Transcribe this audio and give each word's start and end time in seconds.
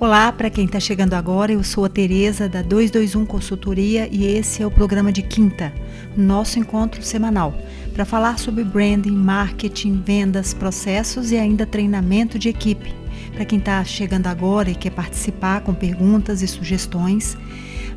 Olá, 0.00 0.30
para 0.30 0.48
quem 0.48 0.64
está 0.64 0.78
chegando 0.78 1.14
agora, 1.14 1.50
eu 1.50 1.64
sou 1.64 1.84
a 1.84 1.88
Tereza 1.88 2.48
da 2.48 2.62
221 2.62 3.26
Consultoria 3.26 4.08
e 4.12 4.26
esse 4.26 4.62
é 4.62 4.66
o 4.66 4.70
programa 4.70 5.10
de 5.10 5.22
quinta, 5.22 5.72
nosso 6.16 6.60
encontro 6.60 7.02
semanal, 7.02 7.52
para 7.92 8.04
falar 8.04 8.38
sobre 8.38 8.62
branding, 8.62 9.10
marketing, 9.10 10.00
vendas, 10.00 10.54
processos 10.54 11.32
e 11.32 11.36
ainda 11.36 11.66
treinamento 11.66 12.38
de 12.38 12.48
equipe. 12.48 12.94
Para 13.32 13.44
quem 13.44 13.58
está 13.58 13.82
chegando 13.82 14.28
agora 14.28 14.70
e 14.70 14.76
quer 14.76 14.90
participar 14.90 15.62
com 15.62 15.74
perguntas 15.74 16.42
e 16.42 16.46
sugestões, 16.46 17.36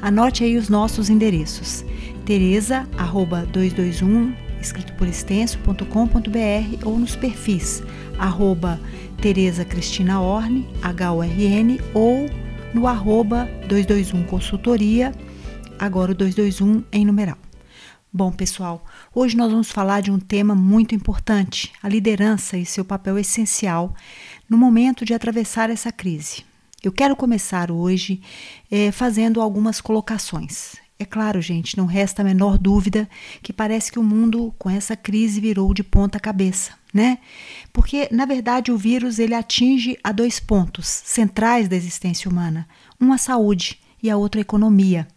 anote 0.02 0.44
aí 0.44 0.58
os 0.58 0.70
nossos 0.70 1.08
endereços. 1.08 1.86
Tereza@221 2.26 4.51
escrito 4.62 4.94
por 4.94 5.08
extenso.com.br 5.08 6.86
ou 6.86 6.98
nos 6.98 7.16
perfis 7.16 7.84
arroba 8.18 8.80
Tereza 9.22 9.66
Cristina 9.66 10.22
Orne, 10.22 10.68
H-O-R-N, 10.82 11.82
ou 11.94 12.30
no 12.74 12.88
arroba 12.88 13.50
221 13.68 14.24
Consultoria, 14.26 15.12
agora 15.80 16.12
o 16.12 16.16
221 16.16 16.84
em 16.92 17.06
numeral. 17.06 17.38
Bom, 18.14 18.32
pessoal, 18.32 18.86
hoje 19.16 19.38
nós 19.38 19.52
vamos 19.52 19.72
falar 19.72 20.02
de 20.02 20.12
um 20.12 20.20
tema 20.20 20.54
muito 20.54 20.94
importante, 20.94 21.72
a 21.82 21.88
liderança 21.88 22.58
e 22.58 22.66
seu 22.66 22.84
papel 22.84 23.18
essencial 23.18 23.96
no 24.50 24.58
momento 24.58 25.06
de 25.06 25.14
atravessar 25.14 25.70
essa 25.70 25.92
crise. 25.92 26.44
Eu 26.84 26.92
quero 26.92 27.16
começar 27.16 27.72
hoje 27.72 28.22
é, 28.70 28.92
fazendo 28.92 29.40
algumas 29.40 29.80
colocações. 29.80 30.76
É 31.02 31.06
claro, 31.06 31.42
gente, 31.42 31.76
não 31.80 31.88
resta 31.88 32.22
a 32.22 32.26
menor 32.26 32.60
dúvida 32.60 33.10
que 33.42 33.52
parece 33.52 33.92
que 33.92 33.98
o 33.98 34.04
mundo 34.04 34.54
com 34.60 34.70
essa 34.70 34.96
crise 34.96 35.42
virou 35.42 35.74
de 35.74 35.84
ponta 35.84 36.20
cabeça, 36.20 36.74
né? 36.94 37.18
Porque 37.74 38.08
na 38.12 38.24
verdade 38.24 38.72
o 38.72 38.78
vírus 38.78 39.18
ele 39.18 39.34
atinge 39.34 39.98
a 40.04 40.12
dois 40.12 40.40
pontos 40.40 40.86
centrais 40.88 41.68
da 41.68 41.76
existência 41.76 42.30
humana, 42.30 42.68
um 43.02 43.12
a 43.12 43.18
saúde 43.18 43.80
e 44.04 44.12
a 44.12 44.16
outra 44.16 44.40
a 44.40 44.44
economia. 44.44 45.08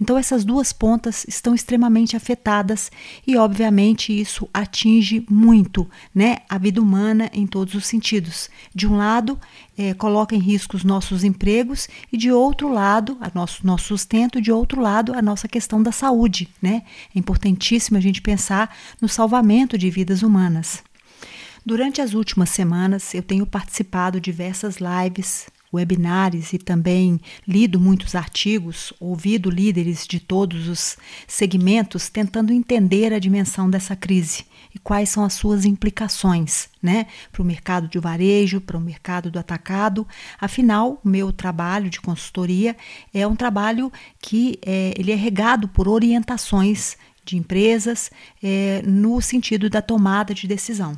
Então, 0.00 0.16
essas 0.16 0.44
duas 0.44 0.72
pontas 0.72 1.24
estão 1.28 1.54
extremamente 1.54 2.16
afetadas 2.16 2.90
e, 3.26 3.36
obviamente, 3.36 4.18
isso 4.18 4.48
atinge 4.52 5.24
muito 5.30 5.88
né, 6.14 6.38
a 6.48 6.58
vida 6.58 6.80
humana 6.80 7.30
em 7.32 7.46
todos 7.46 7.74
os 7.74 7.86
sentidos. 7.86 8.48
De 8.74 8.86
um 8.86 8.96
lado, 8.96 9.38
é, 9.76 9.94
coloca 9.94 10.34
em 10.34 10.38
risco 10.38 10.76
os 10.76 10.84
nossos 10.84 11.24
empregos 11.24 11.88
e, 12.12 12.16
de 12.16 12.32
outro 12.32 12.72
lado, 12.72 13.16
a 13.20 13.30
nosso, 13.34 13.66
nosso 13.66 13.86
sustento, 13.88 14.40
de 14.40 14.50
outro 14.50 14.80
lado, 14.80 15.12
a 15.14 15.22
nossa 15.22 15.48
questão 15.48 15.82
da 15.82 15.92
saúde. 15.92 16.48
Né? 16.60 16.82
É 17.14 17.18
importantíssimo 17.18 17.96
a 17.96 18.00
gente 18.00 18.22
pensar 18.22 18.74
no 19.00 19.08
salvamento 19.08 19.76
de 19.76 19.90
vidas 19.90 20.22
humanas. 20.22 20.82
Durante 21.64 22.00
as 22.00 22.14
últimas 22.14 22.50
semanas, 22.50 23.14
eu 23.14 23.22
tenho 23.22 23.46
participado 23.46 24.18
de 24.18 24.30
diversas 24.30 24.76
lives 24.76 25.46
webinars 25.72 26.52
e 26.52 26.58
também 26.58 27.20
lido 27.46 27.78
muitos 27.78 28.14
artigos, 28.14 28.92
ouvido 28.98 29.50
líderes 29.50 30.06
de 30.06 30.18
todos 30.18 30.68
os 30.68 30.96
segmentos 31.26 32.08
tentando 32.08 32.52
entender 32.52 33.12
a 33.12 33.18
dimensão 33.18 33.70
dessa 33.70 33.94
crise 33.94 34.44
e 34.74 34.78
quais 34.78 35.08
são 35.08 35.24
as 35.24 35.32
suas 35.34 35.64
implicações, 35.64 36.68
né, 36.82 37.06
para 37.32 37.42
o 37.42 37.44
mercado 37.44 37.88
de 37.88 37.98
varejo, 37.98 38.60
para 38.60 38.76
o 38.76 38.80
mercado 38.80 39.30
do 39.30 39.38
atacado. 39.38 40.06
Afinal, 40.40 41.00
meu 41.04 41.32
trabalho 41.32 41.90
de 41.90 42.00
consultoria 42.00 42.76
é 43.12 43.26
um 43.26 43.36
trabalho 43.36 43.92
que 44.20 44.58
é, 44.64 44.94
ele 44.96 45.12
é 45.12 45.16
regado 45.16 45.68
por 45.68 45.88
orientações 45.88 46.96
de 47.24 47.36
empresas 47.36 48.10
é, 48.42 48.82
no 48.86 49.20
sentido 49.20 49.68
da 49.68 49.82
tomada 49.82 50.32
de 50.34 50.46
decisão. 50.46 50.96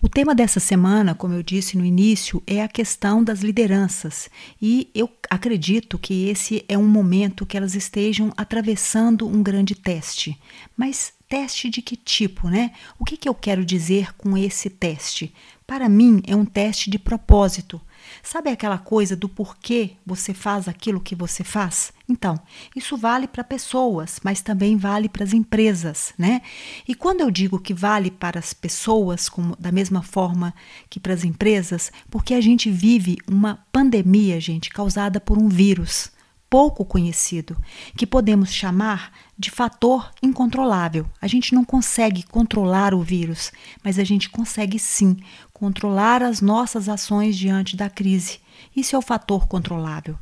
O 0.00 0.08
tema 0.08 0.32
dessa 0.32 0.60
semana, 0.60 1.12
como 1.12 1.34
eu 1.34 1.42
disse 1.42 1.76
no 1.76 1.84
início, 1.84 2.40
é 2.46 2.62
a 2.62 2.68
questão 2.68 3.22
das 3.24 3.40
lideranças. 3.40 4.30
E 4.62 4.88
eu 4.94 5.10
acredito 5.28 5.98
que 5.98 6.28
esse 6.28 6.64
é 6.68 6.78
um 6.78 6.86
momento 6.86 7.44
que 7.44 7.56
elas 7.56 7.74
estejam 7.74 8.32
atravessando 8.36 9.26
um 9.26 9.42
grande 9.42 9.74
teste. 9.74 10.38
Mas 10.76 11.12
teste 11.28 11.68
de 11.68 11.82
que 11.82 11.96
tipo, 11.96 12.48
né? 12.48 12.70
O 12.96 13.04
que, 13.04 13.16
que 13.16 13.28
eu 13.28 13.34
quero 13.34 13.64
dizer 13.64 14.14
com 14.14 14.38
esse 14.38 14.70
teste? 14.70 15.34
Para 15.66 15.88
mim, 15.88 16.22
é 16.28 16.36
um 16.36 16.44
teste 16.44 16.88
de 16.88 16.98
propósito. 16.98 17.80
Sabe 18.22 18.50
aquela 18.50 18.78
coisa 18.78 19.16
do 19.16 19.28
porquê 19.28 19.92
você 20.04 20.34
faz 20.34 20.68
aquilo 20.68 21.00
que 21.00 21.14
você 21.14 21.42
faz? 21.44 21.92
Então, 22.08 22.40
isso 22.74 22.96
vale 22.96 23.28
para 23.28 23.44
pessoas, 23.44 24.18
mas 24.22 24.40
também 24.40 24.76
vale 24.76 25.08
para 25.08 25.24
as 25.24 25.32
empresas, 25.32 26.14
né? 26.16 26.40
E 26.86 26.94
quando 26.94 27.20
eu 27.20 27.30
digo 27.30 27.58
que 27.58 27.74
vale 27.74 28.10
para 28.10 28.38
as 28.38 28.52
pessoas, 28.54 29.28
como, 29.28 29.54
da 29.56 29.70
mesma 29.70 30.02
forma 30.02 30.54
que 30.88 30.98
para 30.98 31.12
as 31.12 31.24
empresas, 31.24 31.92
porque 32.10 32.34
a 32.34 32.40
gente 32.40 32.70
vive 32.70 33.18
uma 33.26 33.64
pandemia, 33.70 34.40
gente, 34.40 34.70
causada 34.70 35.20
por 35.20 35.36
um 35.38 35.48
vírus 35.48 36.10
pouco 36.50 36.84
conhecido, 36.84 37.56
que 37.96 38.06
podemos 38.06 38.52
chamar 38.52 39.12
de 39.38 39.50
fator 39.50 40.10
incontrolável. 40.22 41.06
A 41.20 41.26
gente 41.26 41.54
não 41.54 41.64
consegue 41.64 42.22
controlar 42.24 42.94
o 42.94 43.02
vírus, 43.02 43.52
mas 43.84 43.98
a 43.98 44.04
gente 44.04 44.30
consegue 44.30 44.78
sim 44.78 45.16
controlar 45.52 46.22
as 46.22 46.40
nossas 46.40 46.88
ações 46.88 47.36
diante 47.36 47.76
da 47.76 47.90
crise. 47.90 48.40
Isso 48.74 48.96
é 48.96 48.98
o 48.98 49.02
fator 49.02 49.46
controlável. 49.46 50.18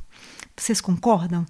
Vocês 0.59 0.81
concordam? 0.81 1.45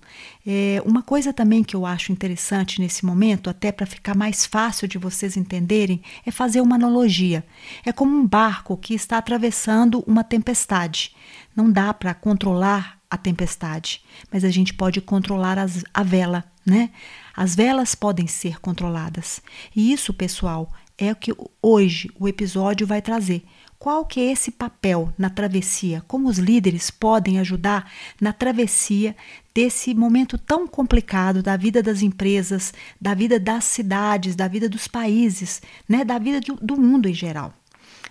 É, 0.45 0.81
uma 0.85 1.01
coisa 1.01 1.31
também 1.31 1.63
que 1.63 1.73
eu 1.73 1.85
acho 1.85 2.11
interessante 2.11 2.81
nesse 2.81 3.05
momento, 3.05 3.49
até 3.49 3.71
para 3.71 3.85
ficar 3.85 4.13
mais 4.13 4.45
fácil 4.45 4.85
de 4.85 4.97
vocês 4.97 5.38
entenderem, 5.38 6.01
é 6.25 6.31
fazer 6.31 6.59
uma 6.59 6.75
analogia. 6.75 7.45
É 7.85 7.94
como 7.94 8.17
um 8.17 8.27
barco 8.27 8.75
que 8.75 8.94
está 8.94 9.17
atravessando 9.17 10.03
uma 10.05 10.25
tempestade. 10.25 11.15
Não 11.55 11.71
dá 11.71 11.94
para 11.94 12.13
controlar 12.13 12.96
a 13.09 13.18
tempestade, 13.18 14.01
mas 14.31 14.44
a 14.44 14.50
gente 14.50 14.73
pode 14.73 15.00
controlar 15.01 15.57
as, 15.57 15.84
a 15.94 16.03
vela, 16.03 16.44
né? 16.66 16.90
As 17.35 17.56
velas 17.56 17.95
podem 17.95 18.28
ser 18.28 18.59
controladas. 18.59 19.41
E 19.75 19.91
isso, 19.91 20.13
pessoal, 20.13 20.72
é 20.97 21.12
o 21.12 21.16
que 21.16 21.34
hoje 21.62 22.09
o 22.19 22.28
episódio 22.28 22.85
vai 22.85 23.01
trazer. 23.01 23.45
Qual 23.79 24.06
que 24.06 24.19
é 24.19 24.31
esse 24.31 24.50
papel 24.50 25.13
na 25.18 25.29
travessia? 25.29 26.03
Como 26.07 26.28
os 26.28 26.40
líderes 26.40 26.90
podem 26.90 27.40
ajudar 27.40 27.91
na 28.19 28.34
travessia 28.34 29.16
desse 29.53 29.94
momento 29.94 30.38
tão 30.38 30.68
complicado 30.68 31.44
da 31.44 31.56
vida 31.56 31.84
das 31.84 32.01
empresas, 32.01 32.74
da 33.00 33.13
vida 33.13 33.39
das 33.39 33.66
cidades, 33.66 34.35
da 34.35 34.47
vida 34.47 34.68
dos 34.68 34.88
países, 34.88 35.62
né, 35.88 36.03
da 36.03 36.18
vida 36.18 36.41
do, 36.41 36.56
do 36.56 36.75
mundo 36.75 37.07
em 37.07 37.13
geral? 37.13 37.53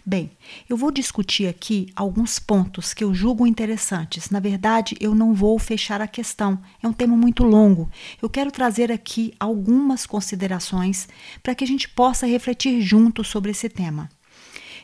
Bem, 0.04 0.30
eu 0.68 0.76
vou 0.76 0.90
discutir 0.90 1.48
aqui 1.48 1.88
alguns 1.96 2.38
pontos 2.38 2.92
que 2.92 3.02
eu 3.02 3.14
julgo 3.14 3.46
interessantes. 3.46 4.30
Na 4.30 4.40
verdade, 4.40 4.96
eu 5.00 5.14
não 5.14 5.34
vou 5.34 5.58
fechar 5.58 6.00
a 6.00 6.06
questão, 6.06 6.60
é 6.82 6.86
um 6.86 6.92
tema 6.92 7.16
muito 7.16 7.42
longo. 7.42 7.90
Eu 8.20 8.28
quero 8.28 8.50
trazer 8.50 8.92
aqui 8.92 9.34
algumas 9.40 10.06
considerações 10.06 11.08
para 11.42 11.54
que 11.54 11.64
a 11.64 11.66
gente 11.66 11.88
possa 11.88 12.26
refletir 12.26 12.80
junto 12.80 13.24
sobre 13.24 13.50
esse 13.50 13.68
tema. 13.68 14.08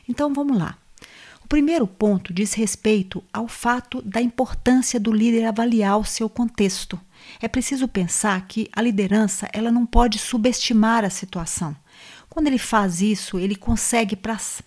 Então 0.07 0.33
vamos 0.33 0.57
lá. 0.57 0.77
O 1.43 1.47
primeiro 1.47 1.85
ponto 1.85 2.33
diz 2.33 2.53
respeito 2.53 3.23
ao 3.31 3.47
fato 3.47 4.01
da 4.01 4.21
importância 4.21 4.99
do 4.99 5.11
líder 5.11 5.45
avaliar 5.45 5.97
o 5.97 6.05
seu 6.05 6.29
contexto. 6.29 6.99
É 7.41 7.47
preciso 7.47 7.87
pensar 7.87 8.47
que 8.47 8.69
a 8.73 8.81
liderança 8.81 9.47
ela 9.53 9.71
não 9.71 9.85
pode 9.85 10.17
subestimar 10.17 11.05
a 11.05 11.09
situação. 11.09 11.75
Quando 12.33 12.47
ele 12.47 12.57
faz 12.57 12.99
isso, 12.99 13.37
ele 13.37 13.55
consegue 13.55 14.17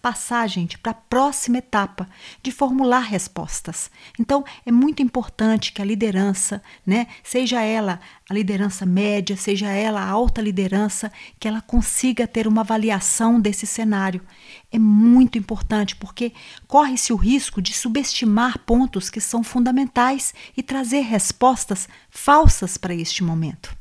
passar, 0.00 0.48
gente, 0.48 0.78
para 0.78 0.92
a 0.92 0.94
próxima 0.94 1.58
etapa 1.58 2.08
de 2.40 2.52
formular 2.52 3.00
respostas. 3.00 3.90
Então, 4.20 4.44
é 4.64 4.70
muito 4.70 5.02
importante 5.02 5.72
que 5.72 5.82
a 5.82 5.84
liderança, 5.84 6.62
né, 6.86 7.08
seja 7.24 7.60
ela 7.60 7.98
a 8.30 8.32
liderança 8.32 8.86
média, 8.86 9.36
seja 9.36 9.66
ela 9.66 10.00
a 10.00 10.08
alta 10.08 10.40
liderança, 10.40 11.10
que 11.40 11.48
ela 11.48 11.60
consiga 11.60 12.24
ter 12.24 12.46
uma 12.46 12.60
avaliação 12.60 13.40
desse 13.40 13.66
cenário. 13.66 14.22
É 14.70 14.78
muito 14.78 15.36
importante 15.36 15.96
porque 15.96 16.32
corre-se 16.68 17.12
o 17.12 17.16
risco 17.16 17.60
de 17.60 17.72
subestimar 17.72 18.60
pontos 18.60 19.10
que 19.10 19.20
são 19.20 19.42
fundamentais 19.42 20.32
e 20.56 20.62
trazer 20.62 21.00
respostas 21.00 21.88
falsas 22.10 22.76
para 22.76 22.94
este 22.94 23.24
momento. 23.24 23.76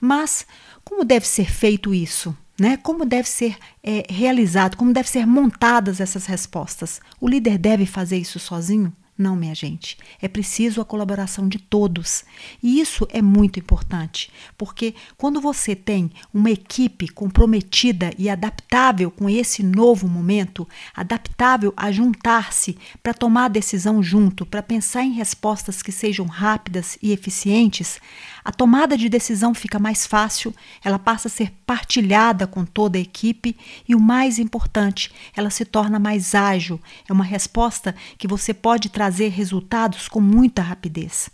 Mas 0.00 0.44
como 0.84 1.04
deve 1.04 1.28
ser 1.28 1.48
feito 1.48 1.94
isso? 1.94 2.36
Né? 2.58 2.76
Como 2.76 3.04
deve 3.04 3.28
ser 3.28 3.56
é, 3.82 4.04
realizado, 4.10 4.76
como 4.76 4.92
devem 4.92 5.10
ser 5.10 5.26
montadas 5.26 6.00
essas 6.00 6.26
respostas? 6.26 7.00
O 7.20 7.28
líder 7.28 7.56
deve 7.56 7.86
fazer 7.86 8.16
isso 8.16 8.38
sozinho? 8.38 8.92
Não, 9.18 9.34
minha 9.34 9.54
gente. 9.54 9.98
É 10.22 10.28
preciso 10.28 10.80
a 10.80 10.84
colaboração 10.84 11.48
de 11.48 11.58
todos. 11.58 12.24
E 12.62 12.78
isso 12.78 13.04
é 13.10 13.20
muito 13.20 13.58
importante, 13.58 14.30
porque 14.56 14.94
quando 15.16 15.40
você 15.40 15.74
tem 15.74 16.08
uma 16.32 16.52
equipe 16.52 17.08
comprometida 17.08 18.12
e 18.16 18.30
adaptável 18.30 19.10
com 19.10 19.28
esse 19.28 19.60
novo 19.60 20.06
momento, 20.06 20.68
adaptável 20.94 21.74
a 21.76 21.90
juntar-se 21.90 22.78
para 23.02 23.12
tomar 23.12 23.46
a 23.46 23.48
decisão 23.48 24.00
junto, 24.00 24.46
para 24.46 24.62
pensar 24.62 25.02
em 25.02 25.14
respostas 25.14 25.82
que 25.82 25.90
sejam 25.90 26.26
rápidas 26.26 26.96
e 27.02 27.10
eficientes, 27.10 28.00
a 28.44 28.52
tomada 28.52 28.96
de 28.96 29.08
decisão 29.08 29.52
fica 29.52 29.80
mais 29.80 30.06
fácil, 30.06 30.54
ela 30.82 30.98
passa 30.98 31.26
a 31.26 31.30
ser 31.30 31.52
partilhada 31.66 32.46
com 32.46 32.64
toda 32.64 32.96
a 32.96 33.00
equipe 33.00 33.56
e, 33.86 33.94
o 33.94 34.00
mais 34.00 34.38
importante, 34.38 35.12
ela 35.36 35.50
se 35.50 35.64
torna 35.64 35.98
mais 35.98 36.34
ágil. 36.34 36.80
É 37.08 37.12
uma 37.12 37.24
resposta 37.24 37.94
que 38.16 38.28
você 38.28 38.54
pode 38.54 38.88
trazer 38.88 39.07
trazer 39.08 39.28
resultados 39.28 40.06
com 40.06 40.20
muita 40.20 40.60
rapidez. 40.60 41.30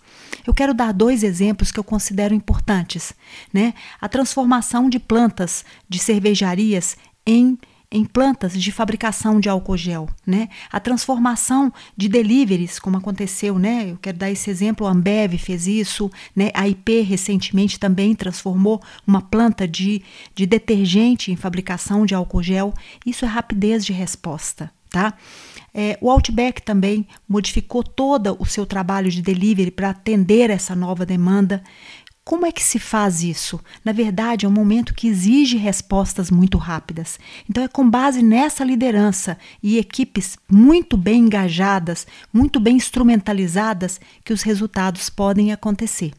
Eu 0.46 0.54
quero 0.54 0.72
dar 0.72 0.92
dois 0.92 1.24
exemplos 1.24 1.72
que 1.72 1.80
eu 1.80 1.82
considero 1.82 2.32
importantes, 2.32 3.12
né? 3.52 3.74
A 4.00 4.08
transformação 4.08 4.88
de 4.88 5.00
plantas 5.00 5.64
de 5.88 5.98
cervejarias 5.98 6.96
em 7.26 7.58
em 7.92 8.04
plantas 8.04 8.60
de 8.60 8.72
fabricação 8.72 9.38
de 9.38 9.48
álcool 9.48 9.76
gel, 9.76 10.08
né? 10.26 10.48
A 10.72 10.80
transformação 10.80 11.72
de 11.96 12.08
deliveries, 12.08 12.80
como 12.80 12.96
aconteceu, 12.96 13.56
né? 13.56 13.90
Eu 13.90 13.98
quero 14.02 14.18
dar 14.18 14.30
esse 14.32 14.50
exemplo, 14.50 14.84
a 14.86 14.90
Ambev 14.90 15.34
fez 15.38 15.68
isso, 15.68 16.10
né? 16.34 16.50
A 16.54 16.66
IP 16.66 17.02
recentemente 17.02 17.78
também 17.78 18.12
transformou 18.16 18.82
uma 19.06 19.22
planta 19.22 19.68
de, 19.68 20.02
de 20.34 20.44
detergente 20.44 21.30
em 21.30 21.36
fabricação 21.36 22.04
de 22.04 22.16
álcool 22.16 22.42
gel. 22.42 22.74
Isso 23.06 23.24
é 23.24 23.28
rapidez 23.28 23.84
de 23.86 23.92
resposta, 23.92 24.72
tá? 24.94 25.14
É, 25.74 25.98
o 26.00 26.08
Outback 26.08 26.62
também 26.62 27.04
modificou 27.28 27.82
todo 27.82 28.36
o 28.38 28.46
seu 28.46 28.64
trabalho 28.64 29.10
de 29.10 29.20
delivery 29.20 29.72
para 29.72 29.90
atender 29.90 30.48
essa 30.48 30.76
nova 30.76 31.04
demanda. 31.04 31.64
Como 32.22 32.46
é 32.46 32.52
que 32.52 32.62
se 32.62 32.78
faz 32.78 33.24
isso? 33.24 33.60
Na 33.84 33.90
verdade, 33.90 34.46
é 34.46 34.48
um 34.48 34.52
momento 34.52 34.94
que 34.94 35.08
exige 35.08 35.56
respostas 35.56 36.30
muito 36.30 36.56
rápidas. 36.58 37.18
Então, 37.50 37.64
é 37.64 37.68
com 37.68 37.90
base 37.90 38.22
nessa 38.22 38.62
liderança 38.62 39.36
e 39.60 39.78
equipes 39.78 40.38
muito 40.48 40.96
bem 40.96 41.22
engajadas, 41.22 42.06
muito 42.32 42.60
bem 42.60 42.76
instrumentalizadas, 42.76 44.00
que 44.24 44.32
os 44.32 44.42
resultados 44.42 45.10
podem 45.10 45.52
acontecer. 45.52 46.12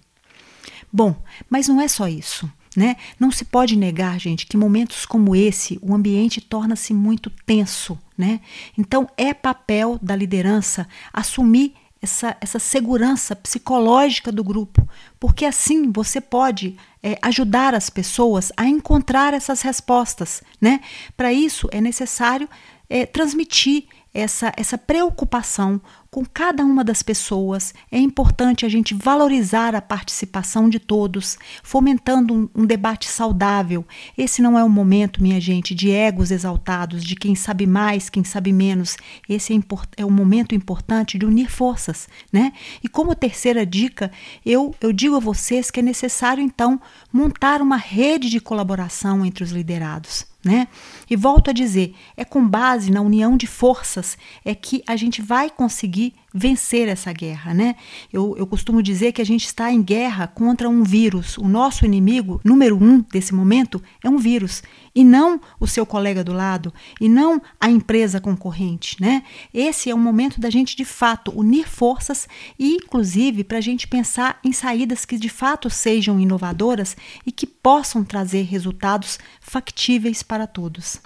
Bom, 0.91 1.15
mas 1.49 1.69
não 1.69 1.79
é 1.79 1.87
só 1.87 2.09
isso. 2.09 2.51
Né? 2.75 2.97
Não 3.19 3.31
se 3.31 3.45
pode 3.45 3.75
negar, 3.75 4.19
gente, 4.19 4.45
que 4.45 4.57
momentos 4.57 5.05
como 5.05 5.35
esse 5.35 5.79
o 5.81 5.93
ambiente 5.93 6.41
torna-se 6.41 6.93
muito 6.93 7.29
tenso. 7.45 7.97
Né? 8.17 8.41
Então, 8.77 9.07
é 9.17 9.33
papel 9.33 9.97
da 10.01 10.15
liderança 10.15 10.87
assumir 11.13 11.73
essa, 12.01 12.37
essa 12.39 12.59
segurança 12.59 13.35
psicológica 13.35 14.31
do 14.31 14.43
grupo, 14.43 14.87
porque 15.19 15.45
assim 15.45 15.91
você 15.91 16.21
pode 16.21 16.77
é, 17.01 17.17
ajudar 17.21 17.73
as 17.73 17.89
pessoas 17.89 18.51
a 18.55 18.65
encontrar 18.67 19.33
essas 19.33 19.61
respostas. 19.61 20.43
Né? 20.61 20.81
Para 21.17 21.33
isso 21.33 21.67
é 21.71 21.81
necessário 21.81 22.47
é, 22.89 23.05
transmitir 23.05 23.85
essa, 24.15 24.53
essa 24.55 24.77
preocupação 24.77 25.81
com 26.09 26.23
cada 26.25 26.63
uma 26.63 26.81
das 26.81 27.03
pessoas. 27.03 27.73
É 27.91 27.99
importante 27.99 28.65
a 28.65 28.69
gente 28.69 28.93
valorizar 28.93 29.75
a 29.75 29.81
participação 29.81 30.69
de 30.69 30.79
todos, 30.79 31.37
fomentando 31.61 32.33
um, 32.33 32.49
um 32.55 32.65
debate 32.65 33.09
saudável. 33.09 33.85
Esse 34.17 34.41
não 34.41 34.57
é 34.57 34.63
o 34.63 34.69
momento, 34.69 35.21
minha 35.21 35.41
gente, 35.41 35.75
de 35.75 35.91
egos 35.91 36.31
exaltados, 36.31 37.03
de 37.03 37.17
quem 37.17 37.35
sabe 37.35 37.67
mais, 37.67 38.09
quem 38.09 38.23
sabe 38.23 38.53
menos. 38.53 38.95
Esse 39.27 39.53
é, 39.53 39.59
é 39.97 40.05
um 40.05 40.11
momento 40.11 40.55
importante 40.55 41.17
de 41.17 41.25
unir 41.25 41.51
forças, 41.51 42.07
né? 42.31 42.53
E 42.81 42.87
como 42.87 43.13
terceira 43.13 43.65
dica, 43.65 44.09
eu, 44.45 44.73
eu 44.79 44.93
digo 44.93 45.17
a 45.17 45.19
vocês 45.19 45.69
que 45.69 45.81
é 45.81 45.83
necessário, 45.83 46.41
então, 46.41 46.79
montar 47.11 47.61
uma 47.61 47.77
rede 47.77 48.29
de 48.29 48.39
colaboração 48.39 49.25
entre 49.25 49.43
os 49.43 49.51
liderados. 49.51 50.25
Né? 50.45 50.67
E 51.09 51.15
volto 51.15 51.49
a 51.49 51.53
dizer, 51.53 51.95
é 52.15 52.23
com 52.23 52.47
base 52.47 52.91
na 52.91 53.01
união 53.01 53.35
de 53.35 53.47
forças 53.47 54.15
é 54.45 54.53
que 54.53 54.83
a 54.85 54.95
gente 54.95 55.19
vai 55.19 55.49
conseguir 55.49 56.13
vencer 56.37 56.89
essa 56.89 57.13
guerra, 57.13 57.53
né? 57.53 57.77
Eu, 58.11 58.35
eu 58.37 58.45
costumo 58.45 58.83
dizer 58.83 59.13
que 59.13 59.21
a 59.21 59.25
gente 59.25 59.45
está 59.45 59.71
em 59.71 59.81
guerra 59.81 60.27
contra 60.27 60.67
um 60.67 60.83
vírus. 60.83 61.37
O 61.37 61.47
nosso 61.47 61.85
inimigo 61.85 62.41
número 62.43 62.75
um 62.75 62.99
desse 62.99 63.33
momento 63.33 63.81
é 64.03 64.09
um 64.09 64.17
vírus 64.17 64.61
e 64.93 65.05
não 65.05 65.39
o 65.57 65.65
seu 65.65 65.85
colega 65.85 66.25
do 66.25 66.33
lado 66.33 66.73
e 66.99 67.07
não 67.07 67.41
a 67.57 67.69
empresa 67.69 68.19
concorrente, 68.19 69.01
né? 69.01 69.23
Esse 69.53 69.89
é 69.89 69.95
o 69.95 69.97
momento 69.97 70.41
da 70.41 70.49
gente 70.49 70.75
de 70.75 70.83
fato 70.83 71.31
unir 71.33 71.69
forças 71.69 72.27
e, 72.59 72.75
inclusive, 72.75 73.45
para 73.45 73.59
a 73.59 73.61
gente 73.61 73.87
pensar 73.87 74.37
em 74.43 74.51
saídas 74.51 75.05
que 75.05 75.17
de 75.17 75.29
fato 75.29 75.69
sejam 75.69 76.19
inovadoras 76.19 76.97
e 77.25 77.31
que 77.31 77.47
possam 77.47 78.03
trazer 78.03 78.41
resultados 78.41 79.17
factíveis 79.39 80.21
para 80.21 80.45
todos. 80.45 80.99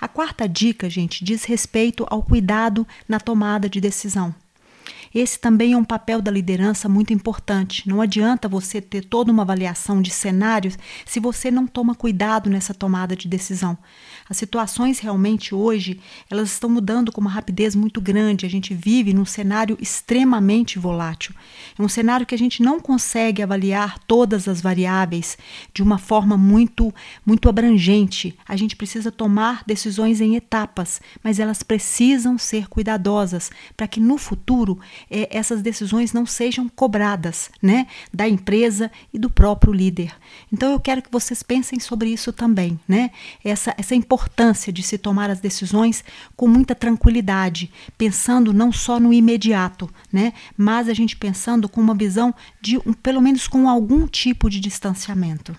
A 0.00 0.06
quarta 0.06 0.48
dica, 0.48 0.88
gente, 0.88 1.24
diz 1.24 1.44
respeito 1.44 2.06
ao 2.08 2.22
cuidado 2.22 2.86
na 3.08 3.18
tomada 3.18 3.68
de 3.68 3.80
decisão. 3.80 4.32
Esse 5.12 5.40
também 5.40 5.72
é 5.72 5.76
um 5.76 5.82
papel 5.82 6.22
da 6.22 6.30
liderança 6.30 6.88
muito 6.88 7.12
importante. 7.12 7.88
Não 7.88 8.00
adianta 8.00 8.48
você 8.48 8.80
ter 8.80 9.04
toda 9.04 9.32
uma 9.32 9.42
avaliação 9.42 10.00
de 10.00 10.10
cenários 10.10 10.78
se 11.04 11.18
você 11.18 11.50
não 11.50 11.66
toma 11.66 11.96
cuidado 11.96 12.48
nessa 12.48 12.72
tomada 12.72 13.16
de 13.16 13.26
decisão. 13.26 13.76
As 14.28 14.36
situações 14.36 15.00
realmente 15.00 15.52
hoje, 15.52 15.98
elas 16.30 16.52
estão 16.52 16.70
mudando 16.70 17.10
com 17.10 17.20
uma 17.20 17.30
rapidez 17.30 17.74
muito 17.74 18.00
grande. 18.00 18.46
A 18.46 18.48
gente 18.48 18.72
vive 18.72 19.12
num 19.12 19.24
cenário 19.24 19.76
extremamente 19.80 20.78
volátil. 20.78 21.34
É 21.76 21.82
um 21.82 21.88
cenário 21.88 22.24
que 22.24 22.34
a 22.34 22.38
gente 22.38 22.62
não 22.62 22.78
consegue 22.78 23.42
avaliar 23.42 23.98
todas 24.06 24.46
as 24.46 24.60
variáveis 24.60 25.36
de 25.74 25.82
uma 25.82 25.98
forma 25.98 26.36
muito 26.36 26.94
muito 27.26 27.48
abrangente. 27.48 28.38
A 28.46 28.56
gente 28.56 28.76
precisa 28.76 29.10
tomar 29.10 29.64
decisões 29.66 30.20
em 30.20 30.36
etapas, 30.36 31.00
mas 31.22 31.40
elas 31.40 31.64
precisam 31.64 32.38
ser 32.38 32.68
cuidadosas 32.68 33.50
para 33.76 33.88
que 33.88 33.98
no 33.98 34.16
futuro 34.16 34.78
é, 35.10 35.28
essas 35.30 35.62
decisões 35.62 36.12
não 36.12 36.26
sejam 36.26 36.68
cobradas, 36.68 37.50
né, 37.62 37.86
da 38.12 38.28
empresa 38.28 38.90
e 39.12 39.18
do 39.18 39.30
próprio 39.30 39.72
líder. 39.72 40.12
Então 40.52 40.72
eu 40.72 40.80
quero 40.80 41.02
que 41.02 41.10
vocês 41.10 41.42
pensem 41.42 41.78
sobre 41.78 42.10
isso 42.10 42.32
também, 42.32 42.78
né? 42.88 43.10
Essa 43.44 43.74
essa 43.76 43.94
importância 43.94 44.72
de 44.72 44.82
se 44.82 44.98
tomar 44.98 45.30
as 45.30 45.40
decisões 45.40 46.04
com 46.36 46.46
muita 46.48 46.74
tranquilidade, 46.74 47.70
pensando 47.96 48.52
não 48.52 48.72
só 48.72 48.98
no 48.98 49.12
imediato, 49.12 49.88
né, 50.12 50.32
mas 50.56 50.88
a 50.88 50.94
gente 50.94 51.16
pensando 51.16 51.68
com 51.68 51.80
uma 51.80 51.94
visão 51.94 52.34
de 52.60 52.78
um, 52.78 52.92
pelo 52.92 53.20
menos 53.20 53.46
com 53.46 53.68
algum 53.68 54.06
tipo 54.06 54.48
de 54.50 54.60
distanciamento. 54.60 55.56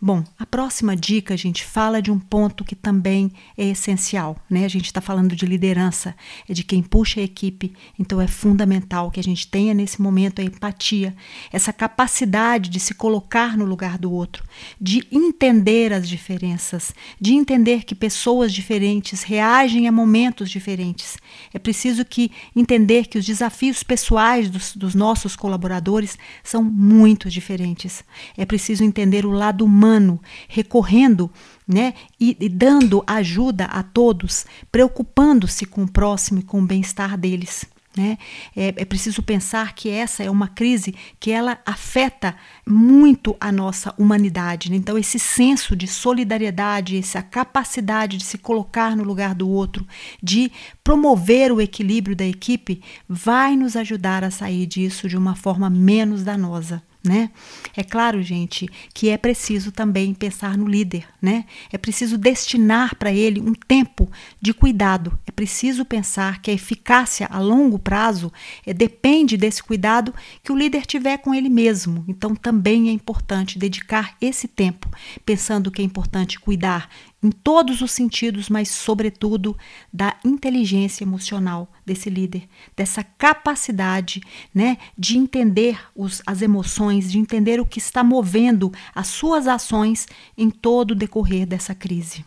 Bom, 0.00 0.24
a 0.38 0.44
próxima 0.44 0.96
dica, 0.96 1.34
a 1.34 1.36
gente 1.36 1.64
fala 1.64 2.02
de 2.02 2.10
um 2.10 2.18
ponto 2.18 2.64
que 2.64 2.74
também 2.74 3.32
é 3.56 3.64
essencial, 3.68 4.36
né? 4.50 4.64
A 4.64 4.68
gente 4.68 4.86
está 4.86 5.00
falando 5.00 5.34
de 5.34 5.46
liderança, 5.46 6.14
é 6.48 6.52
de 6.52 6.64
quem 6.64 6.82
puxa 6.82 7.20
a 7.20 7.22
equipe, 7.22 7.72
então 7.98 8.20
é 8.20 8.26
fundamental 8.26 9.10
que 9.10 9.20
a 9.20 9.22
gente 9.22 9.46
tenha 9.46 9.72
nesse 9.72 10.02
momento 10.02 10.40
a 10.40 10.44
empatia, 10.44 11.14
essa 11.52 11.72
capacidade 11.72 12.68
de 12.70 12.80
se 12.80 12.94
colocar 12.94 13.56
no 13.56 13.64
lugar 13.64 13.96
do 13.96 14.12
outro, 14.12 14.44
de 14.80 15.06
entender 15.10 15.92
as 15.92 16.08
diferenças, 16.08 16.92
de 17.20 17.34
entender 17.34 17.84
que 17.84 17.94
pessoas 17.94 18.52
diferentes 18.52 19.22
reagem 19.22 19.86
a 19.86 19.92
momentos 19.92 20.50
diferentes. 20.50 21.16
É 21.52 21.58
preciso 21.58 22.04
que 22.04 22.30
entender 22.54 23.06
que 23.06 23.18
os 23.18 23.24
desafios 23.24 23.82
pessoais 23.82 24.50
dos, 24.50 24.74
dos 24.74 24.94
nossos 24.94 25.36
colaboradores 25.36 26.18
são 26.42 26.62
muito 26.62 27.30
diferentes. 27.30 28.04
É 28.36 28.44
preciso 28.44 28.84
entender 28.84 29.24
o 29.24 29.30
lado 29.30 29.64
humano 29.64 29.83
humano, 29.84 30.20
recorrendo 30.48 31.30
né, 31.68 31.94
e, 32.18 32.36
e 32.40 32.48
dando 32.48 33.04
ajuda 33.06 33.66
a 33.66 33.82
todos, 33.82 34.46
preocupando-se 34.72 35.66
com 35.66 35.84
o 35.84 35.90
próximo 35.90 36.40
e 36.40 36.42
com 36.42 36.62
o 36.62 36.66
bem-estar 36.66 37.18
deles. 37.18 37.66
Né? 37.96 38.18
É, 38.56 38.74
é, 38.76 38.84
preciso 38.84 39.22
pensar 39.22 39.72
que 39.72 39.88
essa 39.88 40.24
é 40.24 40.28
uma 40.28 40.48
crise 40.48 40.96
que 41.20 41.30
ela 41.30 41.58
afeta 41.64 42.34
muito 42.66 43.36
a 43.38 43.52
nossa 43.52 43.94
humanidade. 43.96 44.68
Né? 44.68 44.76
Então, 44.76 44.98
esse 44.98 45.16
senso 45.16 45.76
de 45.76 45.86
solidariedade, 45.86 46.98
essa 46.98 47.22
capacidade 47.22 48.16
de 48.16 48.24
se 48.24 48.36
colocar 48.36 48.96
no 48.96 49.04
lugar 49.04 49.32
do 49.32 49.48
outro, 49.48 49.86
de 50.20 50.50
promover 50.82 51.52
o 51.52 51.60
equilíbrio 51.60 52.16
da 52.16 52.26
equipe, 52.26 52.82
vai 53.08 53.54
nos 53.54 53.76
ajudar 53.76 54.24
a 54.24 54.30
sair 54.30 54.66
disso 54.66 55.08
de 55.08 55.16
uma 55.16 55.36
forma 55.36 55.70
menos 55.70 56.24
danosa 56.24 56.82
né? 57.04 57.30
É 57.76 57.84
claro, 57.84 58.22
gente, 58.22 58.66
que 58.94 59.10
é 59.10 59.18
preciso 59.18 59.70
também 59.70 60.14
pensar 60.14 60.56
no 60.56 60.66
líder, 60.66 61.06
né? 61.20 61.44
É 61.70 61.76
preciso 61.76 62.16
destinar 62.16 62.96
para 62.96 63.12
ele 63.12 63.40
um 63.40 63.52
tempo 63.52 64.10
de 64.40 64.54
cuidado. 64.54 65.18
É 65.26 65.30
preciso 65.30 65.84
pensar 65.84 66.40
que 66.40 66.50
a 66.50 66.54
eficácia 66.54 67.28
a 67.30 67.38
longo 67.38 67.78
prazo 67.78 68.32
é, 68.64 68.72
depende 68.72 69.36
desse 69.36 69.62
cuidado 69.62 70.14
que 70.42 70.50
o 70.50 70.56
líder 70.56 70.86
tiver 70.86 71.18
com 71.18 71.34
ele 71.34 71.50
mesmo. 71.50 72.04
Então, 72.08 72.34
também 72.34 72.88
é 72.88 72.92
importante 72.92 73.58
dedicar 73.58 74.16
esse 74.20 74.48
tempo, 74.48 74.88
pensando 75.26 75.70
que 75.70 75.82
é 75.82 75.84
importante 75.84 76.40
cuidar 76.40 76.88
em 77.24 77.30
todos 77.30 77.80
os 77.80 77.90
sentidos, 77.90 78.50
mas, 78.50 78.68
sobretudo, 78.68 79.56
da 79.90 80.14
inteligência 80.22 81.04
emocional 81.04 81.72
desse 81.86 82.10
líder, 82.10 82.46
dessa 82.76 83.02
capacidade 83.02 84.20
né, 84.54 84.76
de 84.96 85.16
entender 85.16 85.80
os, 85.96 86.20
as 86.26 86.42
emoções, 86.42 87.10
de 87.10 87.18
entender 87.18 87.58
o 87.58 87.64
que 87.64 87.78
está 87.78 88.04
movendo 88.04 88.70
as 88.94 89.06
suas 89.06 89.48
ações 89.48 90.06
em 90.36 90.50
todo 90.50 90.90
o 90.90 90.94
decorrer 90.94 91.46
dessa 91.46 91.74
crise. 91.74 92.26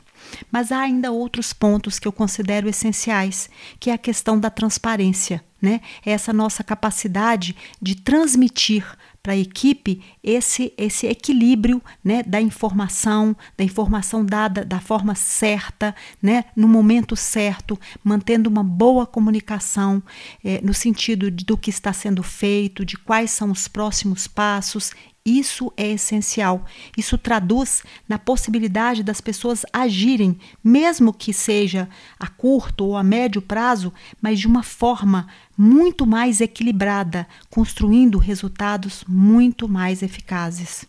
Mas 0.51 0.71
há 0.71 0.79
ainda 0.79 1.11
outros 1.11 1.53
pontos 1.53 1.99
que 1.99 2.07
eu 2.07 2.11
considero 2.11 2.67
essenciais, 2.67 3.51
que 3.79 3.91
é 3.91 3.93
a 3.93 3.99
questão 3.99 4.39
da 4.39 4.49
transparência, 4.49 5.43
né? 5.61 5.79
Essa 6.03 6.33
nossa 6.33 6.63
capacidade 6.63 7.55
de 7.79 7.95
transmitir 7.95 8.83
para 9.27 9.33
a 9.33 9.37
equipe 9.37 10.01
esse, 10.23 10.73
esse 10.77 11.05
equilíbrio 11.05 11.81
né, 12.01 12.23
da 12.23 12.39
informação, 12.39 13.35
da 13.57 13.63
informação 13.65 14.25
dada 14.25 14.63
da 14.63 14.79
forma 14.79 15.15
certa, 15.15 15.93
né, 16.21 16.45
no 16.55 16.65
momento 16.65 17.13
certo, 17.13 17.77
mantendo 18.01 18.49
uma 18.49 18.63
boa 18.63 19.05
comunicação 19.05 20.01
é, 20.41 20.61
no 20.63 20.73
sentido 20.73 21.29
de, 21.29 21.43
do 21.43 21.57
que 21.57 21.69
está 21.69 21.91
sendo 21.91 22.23
feito, 22.23 22.85
de 22.85 22.95
quais 22.95 23.31
são 23.31 23.51
os 23.51 23.67
próximos 23.67 24.27
passos 24.27 24.93
isso 25.27 25.73
é 25.75 25.91
essencial. 25.91 26.65
Isso 26.95 27.17
traduz 27.17 27.83
na 28.07 28.17
possibilidade 28.17 29.03
das 29.03 29.19
pessoas 29.19 29.65
agirem, 29.73 30.39
mesmo 30.63 31.11
que 31.11 31.33
seja 31.33 31.89
a 32.17 32.27
curto 32.27 32.85
ou 32.85 32.95
a 32.95 33.03
médio 33.03 33.41
prazo, 33.41 33.93
mas 34.21 34.39
de 34.39 34.47
uma 34.47 34.63
forma 34.63 35.27
muito 35.57 36.07
mais 36.07 36.39
equilibrada, 36.39 37.27
construindo 37.49 38.17
resultados 38.17 39.03
muito 39.05 39.67
mais 39.67 40.01
eficazes. 40.01 40.85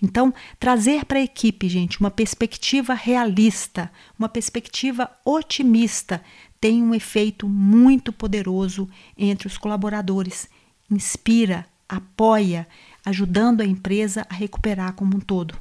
Então, 0.00 0.32
trazer 0.60 1.04
para 1.04 1.18
a 1.18 1.22
equipe, 1.22 1.68
gente, 1.68 1.98
uma 1.98 2.12
perspectiva 2.12 2.94
realista, 2.94 3.90
uma 4.16 4.28
perspectiva 4.28 5.10
otimista, 5.24 6.22
tem 6.60 6.80
um 6.80 6.94
efeito 6.94 7.48
muito 7.48 8.12
poderoso 8.12 8.88
entre 9.18 9.48
os 9.48 9.58
colaboradores. 9.58 10.48
Inspira, 10.88 11.66
apoia 11.88 12.68
ajudando 13.04 13.60
a 13.60 13.66
empresa 13.66 14.26
a 14.28 14.34
recuperar 14.34 14.92
como 14.94 15.16
um 15.16 15.20
todo. 15.20 15.54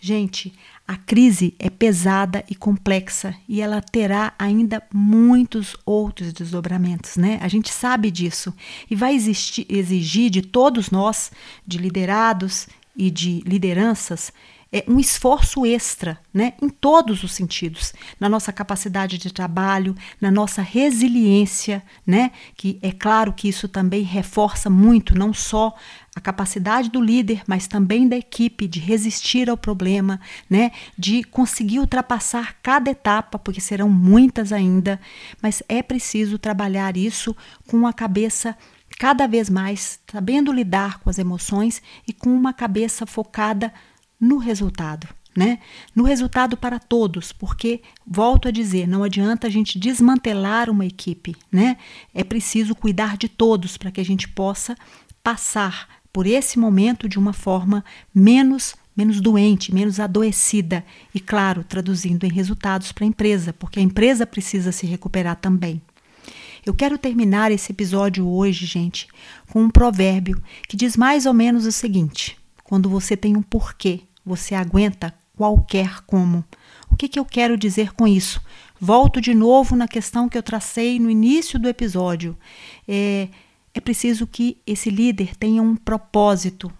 Gente, 0.00 0.52
a 0.86 0.96
crise 0.96 1.54
é 1.58 1.68
pesada 1.68 2.44
e 2.48 2.54
complexa 2.54 3.34
e 3.48 3.60
ela 3.60 3.82
terá 3.82 4.32
ainda 4.38 4.82
muitos 4.92 5.76
outros 5.84 6.32
desdobramentos, 6.32 7.16
né? 7.16 7.38
A 7.42 7.48
gente 7.48 7.72
sabe 7.72 8.10
disso 8.10 8.54
e 8.88 8.94
vai 8.94 9.14
existir, 9.14 9.66
exigir 9.68 10.30
de 10.30 10.40
todos 10.40 10.90
nós, 10.90 11.32
de 11.66 11.78
liderados 11.78 12.68
e 12.96 13.10
de 13.10 13.42
lideranças, 13.44 14.32
é, 14.70 14.84
um 14.86 14.98
esforço 14.98 15.64
extra, 15.64 16.18
né, 16.32 16.52
em 16.60 16.68
todos 16.68 17.22
os 17.22 17.32
sentidos, 17.32 17.94
na 18.20 18.28
nossa 18.28 18.52
capacidade 18.52 19.16
de 19.16 19.32
trabalho, 19.32 19.94
na 20.20 20.30
nossa 20.30 20.60
resiliência, 20.60 21.82
né, 22.06 22.32
que 22.54 22.78
é 22.82 22.92
claro 22.92 23.32
que 23.32 23.48
isso 23.48 23.66
também 23.66 24.02
reforça 24.02 24.68
muito 24.68 25.16
não 25.16 25.32
só 25.32 25.74
a 26.14 26.20
capacidade 26.20 26.90
do 26.90 27.00
líder, 27.00 27.42
mas 27.46 27.66
também 27.66 28.06
da 28.06 28.16
equipe 28.16 28.66
de 28.66 28.80
resistir 28.80 29.48
ao 29.48 29.56
problema, 29.56 30.20
né, 30.50 30.70
de 30.98 31.24
conseguir 31.24 31.78
ultrapassar 31.78 32.56
cada 32.62 32.90
etapa, 32.90 33.38
porque 33.38 33.60
serão 33.60 33.88
muitas 33.88 34.52
ainda, 34.52 35.00
mas 35.40 35.62
é 35.68 35.82
preciso 35.82 36.38
trabalhar 36.38 36.96
isso 36.96 37.34
com 37.66 37.86
a 37.86 37.92
cabeça 37.92 38.56
cada 38.98 39.28
vez 39.28 39.48
mais 39.48 40.00
sabendo 40.10 40.52
lidar 40.52 40.98
com 40.98 41.08
as 41.08 41.18
emoções 41.18 41.80
e 42.06 42.12
com 42.12 42.30
uma 42.30 42.52
cabeça 42.52 43.06
focada 43.06 43.72
no 44.20 44.38
resultado, 44.38 45.08
né? 45.36 45.58
No 45.94 46.04
resultado 46.04 46.56
para 46.56 46.78
todos, 46.78 47.32
porque 47.32 47.80
volto 48.06 48.48
a 48.48 48.50
dizer, 48.50 48.86
não 48.88 49.04
adianta 49.04 49.46
a 49.46 49.50
gente 49.50 49.78
desmantelar 49.78 50.68
uma 50.70 50.86
equipe, 50.86 51.36
né? 51.50 51.76
É 52.14 52.24
preciso 52.24 52.74
cuidar 52.74 53.16
de 53.16 53.28
todos 53.28 53.76
para 53.76 53.90
que 53.90 54.00
a 54.00 54.04
gente 54.04 54.28
possa 54.28 54.76
passar 55.22 55.88
por 56.12 56.26
esse 56.26 56.58
momento 56.58 57.08
de 57.08 57.18
uma 57.18 57.32
forma 57.32 57.84
menos 58.14 58.74
menos 58.98 59.20
doente, 59.20 59.72
menos 59.72 60.00
adoecida 60.00 60.84
e 61.14 61.20
claro, 61.20 61.62
traduzindo 61.62 62.26
em 62.26 62.32
resultados 62.32 62.90
para 62.90 63.04
a 63.04 63.06
empresa, 63.06 63.52
porque 63.52 63.78
a 63.78 63.82
empresa 63.82 64.26
precisa 64.26 64.72
se 64.72 64.86
recuperar 64.86 65.36
também. 65.36 65.80
Eu 66.66 66.74
quero 66.74 66.98
terminar 66.98 67.52
esse 67.52 67.70
episódio 67.70 68.28
hoje, 68.28 68.66
gente, 68.66 69.06
com 69.50 69.62
um 69.62 69.70
provérbio 69.70 70.42
que 70.68 70.76
diz 70.76 70.96
mais 70.96 71.26
ou 71.26 71.32
menos 71.32 71.64
o 71.64 71.70
seguinte: 71.70 72.36
quando 72.64 72.90
você 72.90 73.16
tem 73.16 73.36
um 73.36 73.42
porquê, 73.42 74.00
você 74.28 74.54
aguenta 74.54 75.14
qualquer 75.36 76.02
como. 76.06 76.44
O 76.90 76.96
que, 76.96 77.08
que 77.08 77.18
eu 77.18 77.24
quero 77.24 77.56
dizer 77.56 77.92
com 77.94 78.06
isso? 78.06 78.40
Volto 78.80 79.20
de 79.20 79.34
novo 79.34 79.74
na 79.74 79.88
questão 79.88 80.28
que 80.28 80.36
eu 80.36 80.42
tracei 80.42 80.98
no 80.98 81.10
início 81.10 81.58
do 81.58 81.68
episódio. 81.68 82.36
É, 82.86 83.28
é 83.72 83.80
preciso 83.80 84.26
que 84.26 84.58
esse 84.66 84.90
líder 84.90 85.34
tenha 85.36 85.62
um 85.62 85.74
propósito 85.74 86.72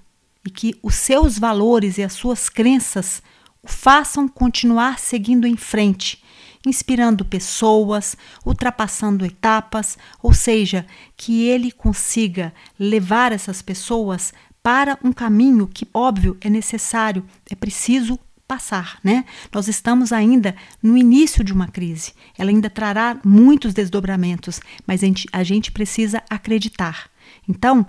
e 0.44 0.50
que 0.50 0.78
os 0.82 0.94
seus 0.94 1.38
valores 1.38 1.98
e 1.98 2.02
as 2.02 2.12
suas 2.12 2.48
crenças 2.48 3.22
o 3.62 3.68
façam 3.68 4.28
continuar 4.28 4.98
seguindo 4.98 5.46
em 5.46 5.56
frente, 5.56 6.22
inspirando 6.66 7.24
pessoas, 7.24 8.16
ultrapassando 8.44 9.24
etapas, 9.24 9.98
ou 10.22 10.32
seja, 10.32 10.86
que 11.16 11.46
ele 11.46 11.72
consiga 11.72 12.52
levar 12.78 13.32
essas 13.32 13.62
pessoas 13.62 14.32
para 14.68 14.98
um 15.02 15.14
caminho 15.14 15.66
que, 15.66 15.88
óbvio, 15.94 16.36
é 16.42 16.50
necessário, 16.50 17.24
é 17.50 17.54
preciso 17.54 18.18
passar, 18.46 18.98
né? 19.02 19.24
Nós 19.50 19.66
estamos 19.66 20.12
ainda 20.12 20.54
no 20.82 20.94
início 20.94 21.42
de 21.42 21.54
uma 21.54 21.68
crise. 21.68 22.12
Ela 22.36 22.50
ainda 22.50 22.68
trará 22.68 23.18
muitos 23.24 23.72
desdobramentos, 23.72 24.60
mas 24.86 25.02
a 25.02 25.06
gente, 25.06 25.26
a 25.32 25.42
gente 25.42 25.72
precisa 25.72 26.22
acreditar. 26.28 27.08
Então, 27.48 27.86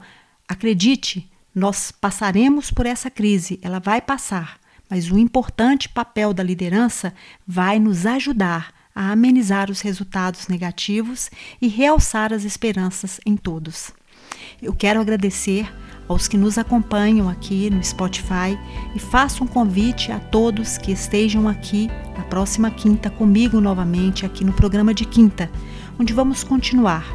acredite, 0.47 1.29
nós 1.53 1.91
passaremos 1.91 2.71
por 2.71 2.85
essa 2.85 3.11
crise, 3.11 3.59
ela 3.61 3.79
vai 3.79 3.99
passar, 3.99 4.57
mas 4.89 5.11
o 5.11 5.17
importante 5.17 5.89
papel 5.89 6.33
da 6.33 6.43
liderança 6.43 7.13
vai 7.45 7.77
nos 7.77 8.05
ajudar 8.05 8.73
a 8.95 9.11
amenizar 9.11 9.69
os 9.69 9.81
resultados 9.81 10.47
negativos 10.47 11.29
e 11.61 11.67
realçar 11.67 12.31
as 12.31 12.45
esperanças 12.45 13.19
em 13.25 13.35
todos. 13.35 13.91
Eu 14.61 14.73
quero 14.73 14.99
agradecer 14.99 15.67
aos 16.07 16.27
que 16.27 16.37
nos 16.37 16.57
acompanham 16.57 17.29
aqui 17.29 17.69
no 17.69 17.83
Spotify 17.83 18.57
e 18.95 18.99
faço 18.99 19.43
um 19.43 19.47
convite 19.47 20.11
a 20.11 20.19
todos 20.19 20.77
que 20.77 20.91
estejam 20.91 21.47
aqui 21.47 21.89
na 22.17 22.23
próxima 22.23 22.71
quinta 22.71 23.09
comigo 23.09 23.61
novamente 23.61 24.25
aqui 24.25 24.43
no 24.43 24.51
programa 24.51 24.93
de 24.93 25.05
quinta, 25.05 25.49
onde 25.99 26.11
vamos 26.11 26.43
continuar, 26.43 27.05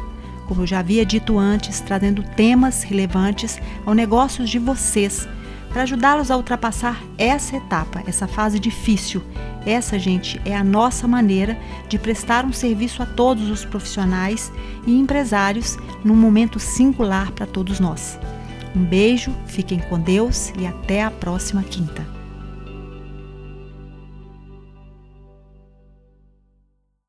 como 0.47 0.61
eu 0.61 0.67
já 0.67 0.79
havia 0.79 1.05
dito 1.05 1.37
antes, 1.37 1.81
trazendo 1.81 2.23
temas 2.35 2.83
relevantes 2.83 3.59
ao 3.85 3.93
negócios 3.93 4.49
de 4.49 4.59
vocês 4.59 5.27
para 5.75 5.83
ajudá-los 5.83 6.31
a 6.31 6.37
ultrapassar 6.37 7.03
essa 7.17 7.57
etapa, 7.57 8.01
essa 8.07 8.29
fase 8.29 8.57
difícil. 8.59 9.21
Essa, 9.65 9.99
gente, 9.99 10.39
é 10.45 10.55
a 10.55 10.63
nossa 10.63 11.05
maneira 11.05 11.59
de 11.89 11.99
prestar 11.99 12.45
um 12.45 12.53
serviço 12.53 13.03
a 13.03 13.05
todos 13.05 13.49
os 13.49 13.65
profissionais 13.65 14.53
e 14.87 14.97
empresários 14.97 15.77
num 16.01 16.15
momento 16.15 16.61
singular 16.61 17.29
para 17.33 17.45
todos 17.45 17.77
nós. 17.77 18.17
Um 18.73 18.85
beijo, 18.85 19.35
fiquem 19.47 19.79
com 19.79 19.99
Deus 19.99 20.53
e 20.57 20.65
até 20.65 21.03
a 21.03 21.11
próxima 21.11 21.61
quinta. 21.61 22.14